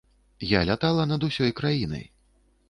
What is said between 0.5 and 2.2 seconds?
Я лятала над усёй краінай.